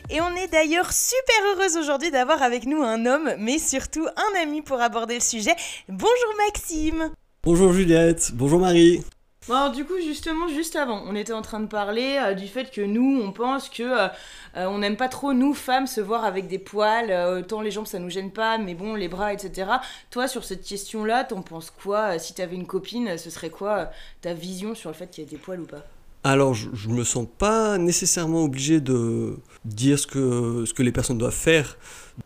Et 0.08 0.20
on 0.20 0.36
est 0.36 0.52
d'ailleurs 0.52 0.92
super 0.92 1.56
heureuse 1.56 1.76
aujourd'hui 1.76 2.12
d'avoir 2.12 2.44
avec 2.44 2.64
nous 2.66 2.80
un 2.80 3.06
homme, 3.06 3.34
mais 3.40 3.58
surtout 3.58 4.06
un 4.06 4.40
ami 4.40 4.62
pour 4.62 4.80
aborder 4.80 5.14
le 5.14 5.20
sujet. 5.20 5.56
Bonjour 5.88 6.34
Maxime 6.46 7.10
Bonjour 7.44 7.74
Juliette, 7.74 8.30
bonjour 8.32 8.58
Marie. 8.58 9.02
Bon, 9.48 9.70
du 9.70 9.84
coup, 9.84 10.00
justement, 10.02 10.48
juste 10.48 10.76
avant, 10.76 11.04
on 11.06 11.14
était 11.14 11.34
en 11.34 11.42
train 11.42 11.60
de 11.60 11.66
parler 11.66 12.18
euh, 12.18 12.32
du 12.32 12.48
fait 12.48 12.70
que 12.70 12.80
nous, 12.80 13.20
on 13.22 13.32
pense 13.32 13.68
que 13.68 13.82
euh, 13.82 14.08
euh, 14.56 14.64
on 14.64 14.78
n'aime 14.78 14.96
pas 14.96 15.10
trop, 15.10 15.34
nous, 15.34 15.52
femmes, 15.52 15.86
se 15.86 16.00
voir 16.00 16.24
avec 16.24 16.46
des 16.46 16.58
poils. 16.58 17.12
autant 17.38 17.60
les 17.60 17.70
jambes, 17.70 17.86
ça 17.86 17.98
nous 17.98 18.08
gêne 18.08 18.30
pas, 18.30 18.56
mais 18.56 18.72
bon, 18.72 18.94
les 18.94 19.08
bras, 19.08 19.34
etc. 19.34 19.72
Toi, 20.10 20.26
sur 20.26 20.42
cette 20.42 20.64
question-là, 20.64 21.24
t'en 21.24 21.42
penses 21.42 21.70
quoi? 21.70 22.18
Si 22.18 22.32
t'avais 22.32 22.56
une 22.56 22.66
copine, 22.66 23.18
ce 23.18 23.28
serait 23.28 23.50
quoi 23.50 23.90
ta 24.22 24.32
vision 24.32 24.74
sur 24.74 24.88
le 24.88 24.94
fait 24.94 25.08
qu'il 25.08 25.22
y 25.22 25.26
ait 25.26 25.30
des 25.30 25.36
poils 25.36 25.60
ou 25.60 25.66
pas? 25.66 25.84
Alors, 26.24 26.54
je, 26.54 26.68
je, 26.72 26.88
me 26.88 27.04
sens 27.04 27.26
pas 27.38 27.78
nécessairement 27.78 28.44
obligé 28.44 28.80
de 28.80 29.36
dire 29.64 29.98
ce 29.98 30.06
que, 30.06 30.64
ce 30.66 30.74
que 30.74 30.82
les 30.82 30.92
personnes 30.92 31.18
doivent 31.18 31.32
faire. 31.32 31.76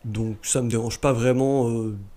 Donc, 0.05 0.37
ça 0.43 0.61
me 0.61 0.69
dérange 0.69 0.99
pas 0.99 1.13
vraiment 1.13 1.69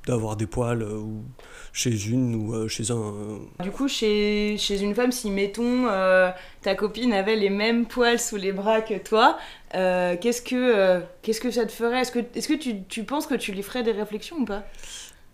d'avoir 0.07 0.37
des 0.37 0.47
poils 0.47 0.83
ou 0.83 1.25
chez 1.73 2.09
une 2.09 2.35
ou 2.35 2.55
euh, 2.55 2.69
chez 2.69 2.91
un. 2.91 3.15
Du 3.63 3.71
coup, 3.71 3.89
chez, 3.89 4.57
chez 4.59 4.81
une 4.83 4.95
femme, 4.95 5.13
si 5.13 5.31
mettons 5.31 5.87
euh, 5.89 6.31
ta 6.61 6.75
copine 6.75 7.13
avait 7.13 7.37
les 7.37 7.51
mêmes 7.51 7.87
poils 7.87 8.19
sous 8.19 8.37
les 8.37 8.53
bras 8.53 8.83
que 8.83 8.99
toi, 8.99 9.39
euh, 9.75 10.17
qu'est-ce 10.21 10.43
que 10.43 11.03
qu'est-ce 11.23 11.41
que 11.41 11.51
ça 11.51 11.65
te 11.65 11.73
ferait? 11.73 12.03
Est-ce 12.03 12.13
que 12.13 12.19
est-ce 12.35 12.49
que 12.49 12.55
tu, 12.55 12.85
tu, 12.85 13.05
penses 13.05 13.27
que 13.27 13.35
tu 13.35 13.53
lui 13.53 13.63
ferais 13.63 13.83
des 13.83 13.93
réflexions 13.93 14.37
ou 14.37 14.45
pas? 14.45 14.65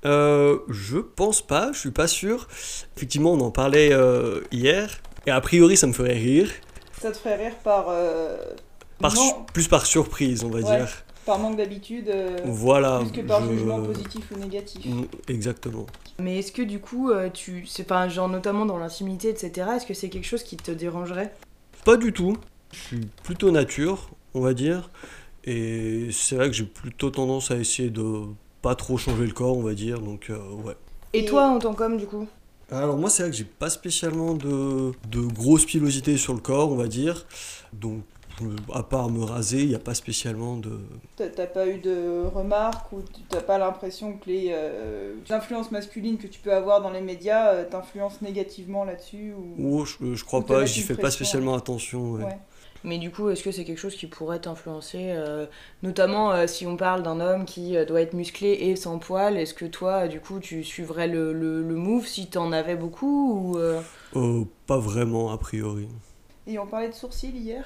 Je 0.05 0.99
pense 0.99 1.43
pas, 1.43 1.73
je 1.73 1.81
suis 1.81 1.91
pas 1.91 2.07
sûr. 2.07 2.47
Effectivement, 2.97 3.33
on 3.33 3.41
en 3.41 3.51
parlait 3.51 3.91
hier 4.53 5.01
et 5.29 5.31
a 5.31 5.41
priori, 5.41 5.77
ça 5.77 5.87
me 5.87 5.93
ferait 5.93 6.15
rire 6.15 6.51
Ça 7.01 7.13
te 7.13 7.17
ferait 7.17 7.37
rire 7.37 7.55
par. 7.63 7.87
euh, 7.91 8.37
Par 8.99 9.15
non, 9.15 9.21
su- 9.21 9.35
plus 9.53 9.69
par 9.69 9.87
surprise, 9.87 10.43
on 10.43 10.49
va 10.51 10.59
Ouais. 10.61 10.65
dire. 10.79 11.05
par 11.27 11.39
manque 11.39 11.59
d'habitude, 11.59 12.09
euh, 12.09 12.39
Voilà. 12.47 13.01
plus 13.01 13.13
que 13.13 13.27
par 13.27 13.43
je- 13.45 13.53
jugement 13.53 13.83
positif 13.83 14.25
ou 14.35 14.39
négatif. 14.39 14.87
Mm, 14.87 15.03
Exactement. 15.29 15.85
Mais 16.19 16.39
est-ce 16.39 16.53
que 16.53 16.63
du 16.63 16.79
coup, 16.81 17.11
euh, 17.11 17.29
tu, 17.29 17.67
c'est 17.67 17.85
pas 17.85 18.09
genre 18.09 18.31
notamment 18.31 18.65
dans 18.65 18.79
l'intimité, 18.79 19.29
etc. 19.29 19.69
Est-ce 19.77 19.85
que 19.85 19.93
c'est 19.93 20.09
quelque 20.09 20.25
chose 20.27 20.43
qui 20.43 20.57
te 20.57 20.71
dérangerait? 20.71 21.35
Pas 21.85 21.99
du 21.99 22.15
tout. 22.15 22.39
Je 22.73 22.79
suis 22.79 23.01
plutôt 23.25 23.51
nature, 23.51 24.09
on 24.33 24.41
va 24.41 24.55
dire. 24.55 24.89
Et 25.45 26.09
c'est 26.13 26.37
vrai 26.37 26.47
que 26.49 26.55
j'ai 26.57 26.65
plutôt 26.65 27.11
tendance 27.11 27.51
à 27.51 27.57
essayer 27.57 27.91
de 27.91 28.23
pas 28.63 28.75
trop 28.75 28.97
changer 28.97 29.27
le 29.27 29.33
corps, 29.33 29.57
on 29.59 29.63
va 29.63 29.75
dire. 29.75 30.01
Donc, 30.01 30.31
euh, 30.31 30.39
ouais. 30.65 30.77
Et- 31.13 31.27
toi, 31.27 31.49
en 31.49 31.59
tant 31.59 31.75
qu'homme, 31.75 31.99
du 31.99 32.07
coup? 32.07 32.27
Alors, 32.71 32.99
moi, 32.99 33.09
c'est 33.09 33.23
vrai 33.23 33.31
que 33.31 33.37
j'ai 33.37 33.45
pas 33.45 33.71
spécialement 33.71 34.35
de, 34.35 34.93
de 35.11 35.21
grosse 35.21 35.65
pilosité 35.65 36.19
sur 36.19 36.35
le 36.35 36.41
corps, 36.41 36.71
on 36.71 36.77
va 36.77 36.87
dire. 36.87 37.25
Donc, 37.73 38.03
à 38.75 38.83
part 38.83 39.11
me 39.11 39.23
raser, 39.25 39.63
il 39.63 39.69
n'y 39.69 39.75
a 39.75 39.79
pas 39.81 39.95
spécialement 39.95 40.57
de. 40.57 40.79
T'as 41.17 41.47
pas 41.47 41.67
eu 41.69 41.79
de 41.79 42.25
remarques 42.35 42.93
ou 42.93 43.03
t'as 43.29 43.41
pas 43.41 43.59
l'impression 43.59 44.15
que 44.15 44.29
les 44.29 44.51
euh, 44.53 45.15
influences 45.31 45.71
masculines 45.71 46.19
que 46.19 46.27
tu 46.27 46.41
peux 46.41 46.53
avoir 46.53 46.81
dans 46.83 46.91
les 46.91 47.01
médias 47.01 47.53
euh, 47.53 47.65
t'influencent 47.69 48.19
négativement 48.23 48.85
là-dessus 48.85 49.33
ou... 49.33 49.81
Oh, 49.81 49.85
je, 49.85 50.15
je 50.15 50.25
crois 50.25 50.41
Ou 50.41 50.43
pas, 50.43 50.65
j'y 50.65 50.83
fais 50.83 50.95
pas 50.95 51.11
spécialement 51.11 51.55
attention. 51.55 52.13
ouais. 52.13 52.25
Ouais. 52.25 52.39
Mais 52.85 52.99
du 52.99 53.11
coup, 53.11 53.29
est-ce 53.29 53.43
que 53.43 53.51
c'est 53.51 53.65
quelque 53.65 53.81
chose 53.81 53.97
qui 53.97 54.07
pourrait 54.07 54.39
t'influencer 54.39 55.07
euh, 55.11 55.47
Notamment 55.83 56.31
euh, 56.31 56.47
si 56.47 56.65
on 56.65 56.77
parle 56.77 57.03
d'un 57.03 57.19
homme 57.19 57.45
qui 57.45 57.77
euh, 57.77 57.85
doit 57.85 58.01
être 58.01 58.15
musclé 58.15 58.53
et 58.53 58.77
sans 58.77 59.01
poils, 59.01 59.37
est-ce 59.37 59.53
que 59.53 59.65
toi, 59.65 60.07
du 60.07 60.21
coup, 60.21 60.39
tu 60.39 60.63
suivrais 60.63 61.09
le, 61.09 61.33
le, 61.33 61.61
le 61.63 61.75
move 61.75 62.07
si 62.07 62.29
t'en 62.29 62.53
avais 62.53 62.77
beaucoup 62.77 63.33
ou, 63.55 63.59
euh, 63.59 63.81
Euh, 64.15 64.45
pas 64.69 64.79
vraiment, 64.79 65.33
a 65.33 65.39
priori. 65.39 65.89
Et 66.47 66.57
on 66.61 66.69
parlait 66.69 66.89
de 66.89 66.95
sourcils 66.95 67.37
hier? 67.37 67.65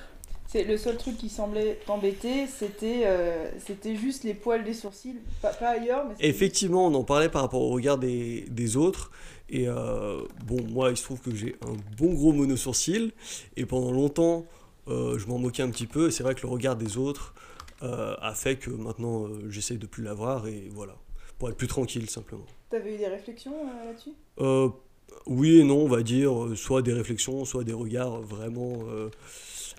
C'est 0.52 0.64
le 0.64 0.76
seul 0.76 0.98
truc 0.98 1.16
qui 1.16 1.30
semblait 1.30 1.80
t'embêter, 1.86 2.46
c'était 2.46 3.04
euh, 3.06 3.50
c'était 3.58 3.96
juste 3.96 4.22
les 4.22 4.34
poils 4.34 4.64
des 4.64 4.74
sourcils, 4.74 5.16
pas, 5.40 5.48
pas 5.54 5.70
ailleurs, 5.70 6.04
mais 6.06 6.14
Effectivement, 6.20 6.88
on 6.88 6.94
en 6.94 7.04
parlait 7.04 7.30
par 7.30 7.40
rapport 7.40 7.62
au 7.62 7.70
regard 7.70 7.96
des, 7.96 8.44
des 8.50 8.76
autres. 8.76 9.10
Et 9.48 9.66
euh, 9.66 10.20
bon, 10.44 10.62
moi, 10.70 10.90
il 10.90 10.98
se 10.98 11.04
trouve 11.04 11.22
que 11.22 11.34
j'ai 11.34 11.56
un 11.66 11.72
bon 11.96 12.12
gros 12.12 12.32
mono-sourcil. 12.32 13.12
Et 13.56 13.64
pendant 13.64 13.92
longtemps, 13.92 14.44
euh, 14.88 15.18
je 15.18 15.26
m'en 15.26 15.38
moquais 15.38 15.62
un 15.62 15.70
petit 15.70 15.86
peu. 15.86 16.08
Et 16.08 16.10
c'est 16.10 16.22
vrai 16.22 16.34
que 16.34 16.42
le 16.42 16.48
regard 16.48 16.76
des 16.76 16.98
autres 16.98 17.34
a 17.80 18.34
fait 18.34 18.56
que 18.56 18.70
maintenant, 18.70 19.28
j'essaie 19.48 19.76
de 19.76 19.86
plus 19.86 20.04
l'avoir. 20.04 20.46
Et 20.48 20.68
voilà, 20.70 20.96
pour 21.38 21.48
être 21.48 21.56
plus 21.56 21.66
tranquille, 21.66 22.10
simplement. 22.10 22.44
T'avais 22.68 22.94
eu 22.94 22.98
des 22.98 23.08
réflexions 23.08 23.54
là-dessus? 23.86 24.10
Oui 25.26 25.60
et 25.60 25.64
non, 25.64 25.78
on 25.78 25.88
va 25.88 26.02
dire. 26.02 26.32
Soit 26.56 26.82
des 26.82 26.92
réflexions, 26.92 27.46
soit 27.46 27.64
des 27.64 27.72
regards 27.72 28.20
vraiment 28.20 28.84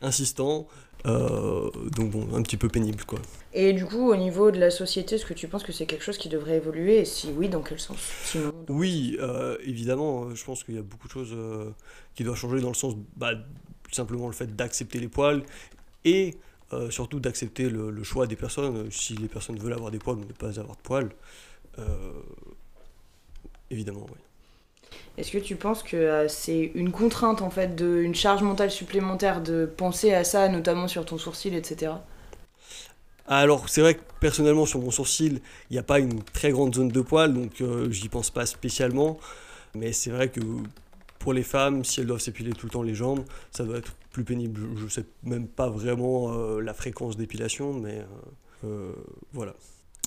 insistants. 0.02 0.68
Euh, 1.06 1.70
donc 1.96 2.12
bon, 2.12 2.28
un 2.34 2.42
petit 2.42 2.56
peu 2.56 2.70
pénible, 2.70 3.04
quoi. 3.04 3.20
Et 3.54 3.74
du 3.74 3.86
coup, 3.86 4.10
au 4.10 4.16
niveau 4.16 4.52
de 4.52 4.60
la 4.60 4.72
société, 4.72 5.16
est-ce 5.16 5.26
que 5.26 5.34
tu 5.34 5.48
penses 5.48 5.64
que 5.64 5.74
c'est 5.74 5.86
quelque 5.86 6.04
chose 6.04 6.18
qui 6.18 6.30
devrait 6.30 6.56
évoluer? 6.58 7.00
Et 7.00 7.06
si 7.06 7.28
oui, 7.36 7.50
dans 7.50 7.62
quel 7.62 7.80
sens? 7.80 7.98
Sinon, 8.24 8.54
dans- 8.66 8.74
Oui, 8.74 9.18
euh, 9.20 9.58
évidemment, 9.66 10.26
euh, 10.26 10.36
je 10.36 10.44
pense 10.46 10.64
qu'il 10.64 10.76
y 10.76 10.78
a 10.78 10.82
beaucoup 10.82 11.08
de 11.08 11.14
choses 11.14 11.34
euh, 11.34 11.72
qui 12.16 12.24
doivent 12.24 12.38
changer 12.38 12.62
dans 12.62 12.70
le 12.70 12.74
sens, 12.74 12.96
bah, 13.18 13.36
tout 13.36 13.94
simplement 13.94 14.28
le 14.28 14.34
fait 14.34 14.56
d'accepter 14.56 15.00
les 15.00 15.10
poils 15.10 15.44
et 16.06 16.36
surtout 16.90 17.20
d'accepter 17.20 17.70
le, 17.70 17.92
le 17.92 18.04
choix 18.04 18.26
des 18.26 18.36
personnes. 18.36 18.90
Si 18.90 19.16
les 19.16 19.28
personnes 19.28 19.60
veulent 19.60 19.74
avoir 19.74 19.92
des 19.92 20.00
poils 20.00 20.18
ou 20.18 20.22
ne 20.22 20.34
pas 20.34 20.60
avoir 20.60 20.76
de 20.76 20.82
poils, 20.82 21.10
évidemment, 23.70 24.06
oui. 24.10 24.18
Est-ce 25.18 25.32
que 25.32 25.38
tu 25.38 25.56
penses 25.56 25.84
que 25.84 25.96
euh, 25.96 26.28
c'est 26.28 26.72
une 26.74 26.92
contrainte, 26.92 27.42
en 27.42 27.50
fait, 27.50 27.76
de, 27.76 28.02
une 28.02 28.16
charge 28.16 28.42
mentale 28.42 28.72
supplémentaire 28.72 29.42
de 29.42 29.66
penser 29.66 30.14
à 30.14 30.24
ça, 30.24 30.50
notamment 30.50 30.88
sur 30.88 31.06
ton 31.06 31.18
sourcil, 31.18 31.54
etc. 31.54 31.94
Alors, 33.28 33.70
c'est 33.70 33.82
vrai 33.82 33.96
que 33.96 34.02
personnellement, 34.20 34.66
sur 34.66 34.80
mon 34.80 34.92
sourcil, 34.92 35.42
il 35.70 35.74
n'y 35.74 35.80
a 35.80 35.84
pas 35.84 36.00
une 36.00 36.24
très 36.24 36.52
grande 36.52 36.74
zone 36.74 36.90
de 36.90 37.02
poils, 37.02 37.34
donc 37.34 37.62
euh, 37.62 37.92
j'y 37.92 38.10
pense 38.10 38.32
pas 38.32 38.46
spécialement. 38.46 39.20
Mais 39.76 39.94
c'est 39.94 40.10
vrai 40.10 40.30
que 40.30 40.42
pour 41.20 41.34
les 41.34 41.44
femmes, 41.44 41.86
si 41.86 42.00
elles 42.00 42.08
doivent 42.08 42.20
s'épiler 42.20 42.52
tout 42.52 42.66
le 42.66 42.72
temps 42.72 42.84
les 42.84 42.96
jambes, 42.96 43.24
ça 43.52 43.64
doit 43.64 43.78
être 43.78 43.94
plus 44.12 44.24
pénible. 44.24 44.62
Je 44.78 44.84
ne 44.84 44.90
sais 44.90 45.06
même 45.24 45.48
pas 45.48 45.70
vraiment 45.70 46.34
euh, 46.34 46.60
la 46.60 46.74
fréquence 46.74 47.18
d'épilation, 47.18 47.74
mais 47.74 48.04
voilà. 49.34 49.54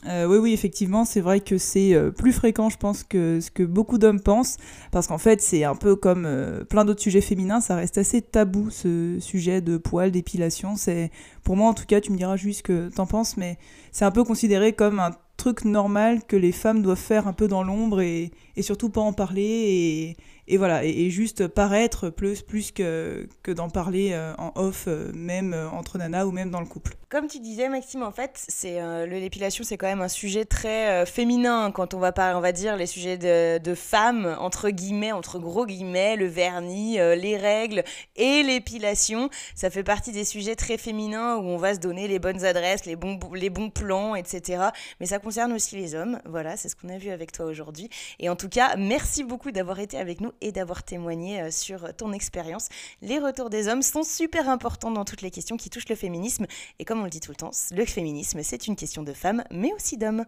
Euh, 0.09 0.27
oui, 0.27 0.39
oui, 0.39 0.53
effectivement, 0.53 1.05
c'est 1.05 1.21
vrai 1.21 1.41
que 1.41 1.59
c'est 1.59 1.95
euh, 1.95 2.11
plus 2.11 2.33
fréquent, 2.33 2.71
je 2.71 2.77
pense, 2.77 3.03
que 3.03 3.41
ce 3.41 3.51
que 3.51 3.65
beaucoup 3.65 3.99
d'hommes 3.99 4.21
pensent, 4.21 4.57
parce 4.93 5.09
qu'en 5.09 5.19
fait, 5.19 5.41
c'est 5.41 5.65
un 5.65 5.75
peu 5.75 5.97
comme 5.97 6.25
euh, 6.27 6.65
plein 6.65 6.85
d'autres 6.85 7.03
sujets 7.03 7.21
féminins, 7.21 7.61
ça 7.61 7.75
reste 7.75 7.99
assez 7.99 8.23
tabou, 8.23 8.71
ce 8.71 9.19
sujet 9.21 9.61
de 9.61 9.77
poils, 9.79 10.13
d'épilation. 10.13 10.77
C'est, 10.77 11.11
pour 11.43 11.57
moi, 11.57 11.69
en 11.69 11.75
tout 11.75 11.87
cas, 11.87 12.01
tu 12.01 12.13
me 12.13 12.17
diras 12.17 12.37
juste 12.37 12.59
ce 12.59 12.63
que 12.63 12.89
t'en 12.89 13.07
penses, 13.07 13.37
mais 13.37 13.59
c'est 13.91 14.05
un 14.05 14.13
peu 14.13 14.23
considéré 14.23 14.75
comme 14.75 15.01
un 15.01 15.11
truc 15.37 15.65
normal 15.65 16.21
que 16.27 16.37
les 16.37 16.53
femmes 16.53 16.83
doivent 16.83 16.99
faire 16.99 17.27
un 17.27 17.33
peu 17.33 17.49
dans 17.49 17.65
l'ombre 17.65 18.01
et, 18.01 18.31
et 18.57 18.63
surtout 18.63 18.91
pas 18.91 19.01
en 19.01 19.13
parler 19.13 19.43
et, 19.43 20.17
et 20.49 20.59
voilà, 20.59 20.85
et, 20.85 21.11
juste 21.11 21.49
paraître 21.49 22.09
plus, 22.09 22.43
plus 22.43 22.71
que, 22.71 23.29
que 23.43 23.51
d'en 23.51 23.69
parler 23.69 24.11
euh, 24.13 24.33
en 24.39 24.53
off, 24.55 24.85
euh, 24.87 25.11
même 25.13 25.53
euh, 25.53 25.69
entre 25.71 25.99
nanas 25.99 26.25
ou 26.25 26.31
même 26.31 26.51
dans 26.51 26.61
le 26.61 26.67
couple. 26.67 26.95
Comme 27.09 27.27
tu 27.27 27.41
disais, 27.41 27.69
Maxime, 27.69 28.03
en 28.05 28.13
fait, 28.13 28.45
c'est 28.49 28.81
euh, 28.81 29.07
l'épilation, 29.07 29.65
c'est 29.65 29.77
quand 29.77 29.89
même 29.89 30.03
un 30.03 30.09
sujet 30.09 30.45
très 30.45 31.05
féminin 31.07 31.73
quand 31.73 31.95
on 31.95 31.99
va 31.99 32.13
parler, 32.13 32.37
on 32.37 32.41
va 32.41 32.53
dire, 32.53 32.77
les 32.77 32.87
sujets 32.87 33.19
de, 33.19 33.59
de 33.59 33.75
femmes, 33.75 34.37
entre 34.39 34.71
guillemets, 34.71 35.13
entre 35.13 35.39
gros 35.39 35.67
guillemets, 35.67 36.17
le 36.17 36.27
vernis, 36.27 36.95
les 36.95 37.37
règles 37.37 37.85
et 38.17 38.43
l'épilation. 38.43 39.31
Ça 39.55 39.71
fait 39.71 39.85
partie 39.85 40.13
des 40.13 40.25
sujets 40.25 40.57
très 40.57 40.79
féminins 40.79 41.37
où 41.37 41.45
on 41.45 41.57
va 41.57 41.75
se 41.75 41.81
donner 41.81 42.09
les 42.09 42.19
bonnes 42.19 42.45
adresses, 42.45 42.87
les 42.87 42.97
bons, 42.97 43.19
les 43.35 43.51
bons 43.51 43.71
plans, 43.71 44.15
etc. 44.15 44.65
Mais 45.01 45.07
ça 45.07 45.19
concerne 45.19 45.53
aussi 45.53 45.77
les 45.77 45.95
hommes. 45.95 46.21
Voilà, 46.25 46.57
c'est 46.57 46.69
ce 46.69 46.77
qu'on 46.77 46.89
a 46.89 46.99
vu 46.99 47.11
avec 47.11 47.33
toi 47.33 47.47
aujourd'hui. 47.47 47.89
Et 48.19 48.29
en 48.29 48.37
tout 48.37 48.46
cas, 48.49 48.77
merci 48.77 49.25
beaucoup 49.25 49.51
d'avoir 49.51 49.81
été 49.81 49.99
avec 49.99 50.21
nous 50.21 50.33
et 50.41 50.53
d'avoir 50.53 50.83
témoigné 50.83 51.41
euh, 51.41 51.51
sur 51.51 51.95
ton 51.97 52.13
expérience. 52.13 52.69
Les 53.03 53.19
retours 53.19 53.51
des 53.51 53.69
hommes 53.69 53.83
sont 53.83 54.03
super 54.03 54.49
importants 54.49 54.91
dans 54.91 55.05
toutes 55.05 55.23
les 55.23 55.31
questions 55.31 55.57
qui 55.57 55.71
touchent 55.71 55.89
le 55.89 55.97
féminisme. 55.97 56.47
Et 56.79 56.85
comme 56.85 57.01
on 57.01 57.05
le 57.05 57.11
dit 57.11 57.21
tout 57.21 57.33
le 57.33 57.37
temps, 57.37 57.51
le 57.71 57.85
féminisme, 57.85 58.43
c'est 58.43 58.67
une 58.67 58.77
question 58.77 59.03
de 59.03 59.13
femmes, 59.13 59.45
mais 59.51 59.73
aussi 59.75 59.97
d'hommes. 59.97 60.25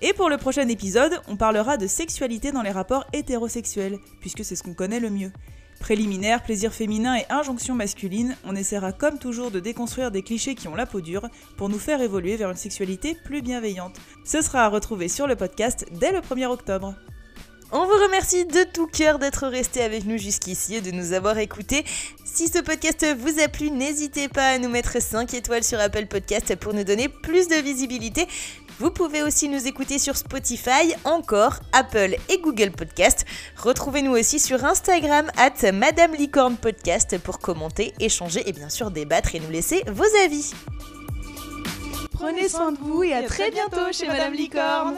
Et 0.00 0.12
pour 0.12 0.28
le 0.28 0.36
prochain 0.36 0.68
épisode, 0.68 1.20
on 1.28 1.36
parlera 1.36 1.76
de 1.76 1.86
sexualité 1.86 2.52
dans 2.52 2.62
les 2.62 2.70
rapports 2.70 3.06
hétérosexuels, 3.12 3.98
puisque 4.20 4.44
c'est 4.44 4.54
ce 4.54 4.62
qu'on 4.62 4.74
connaît 4.74 5.00
le 5.00 5.10
mieux. 5.10 5.32
Préliminaire, 5.80 6.42
plaisir 6.42 6.72
féminin 6.72 7.16
et 7.16 7.24
injonction 7.30 7.74
masculine, 7.74 8.36
on 8.44 8.56
essaiera 8.56 8.92
comme 8.92 9.18
toujours 9.18 9.50
de 9.50 9.60
déconstruire 9.60 10.10
des 10.10 10.22
clichés 10.22 10.54
qui 10.54 10.68
ont 10.68 10.74
la 10.74 10.86
peau 10.86 11.00
dure 11.00 11.28
pour 11.56 11.68
nous 11.68 11.78
faire 11.78 12.00
évoluer 12.00 12.36
vers 12.36 12.50
une 12.50 12.56
sexualité 12.56 13.16
plus 13.24 13.42
bienveillante. 13.42 13.96
Ce 14.24 14.42
sera 14.42 14.64
à 14.64 14.68
retrouver 14.68 15.08
sur 15.08 15.26
le 15.26 15.36
podcast 15.36 15.86
dès 15.92 16.12
le 16.12 16.18
1er 16.18 16.46
octobre. 16.46 16.94
On 17.70 17.84
vous 17.84 18.02
remercie 18.02 18.46
de 18.46 18.64
tout 18.64 18.86
cœur 18.86 19.18
d'être 19.18 19.46
resté 19.46 19.82
avec 19.82 20.06
nous 20.06 20.16
jusqu'ici 20.16 20.76
et 20.76 20.80
de 20.80 20.90
nous 20.90 21.12
avoir 21.12 21.36
écoutés. 21.36 21.84
Si 22.24 22.48
ce 22.48 22.60
podcast 22.60 23.04
vous 23.18 23.40
a 23.40 23.48
plu, 23.48 23.70
n'hésitez 23.70 24.28
pas 24.28 24.48
à 24.48 24.58
nous 24.58 24.70
mettre 24.70 25.02
5 25.02 25.34
étoiles 25.34 25.62
sur 25.62 25.78
Apple 25.78 26.06
Podcast 26.06 26.56
pour 26.56 26.72
nous 26.72 26.84
donner 26.84 27.10
plus 27.10 27.46
de 27.48 27.56
visibilité. 27.56 28.26
Vous 28.78 28.90
pouvez 28.90 29.22
aussi 29.22 29.50
nous 29.50 29.66
écouter 29.66 29.98
sur 29.98 30.16
Spotify, 30.16 30.94
encore 31.04 31.56
Apple 31.72 32.16
et 32.30 32.38
Google 32.38 32.70
Podcast. 32.70 33.26
Retrouvez-nous 33.58 34.12
aussi 34.12 34.38
sur 34.38 34.64
Instagram 34.64 35.30
at 35.36 35.70
Madame 35.72 36.14
Licorne 36.14 36.56
Podcast 36.56 37.18
pour 37.18 37.38
commenter, 37.38 37.92
échanger 38.00 38.48
et 38.48 38.52
bien 38.52 38.70
sûr 38.70 38.90
débattre 38.90 39.34
et 39.34 39.40
nous 39.40 39.50
laisser 39.50 39.82
vos 39.88 40.06
avis. 40.24 40.52
Prenez 42.12 42.48
soin 42.48 42.72
de 42.72 42.78
vous 42.78 43.02
et 43.02 43.12
à 43.12 43.22
très 43.24 43.50
bientôt 43.50 43.92
chez 43.92 44.06
Madame 44.06 44.32
Licorne 44.32 44.96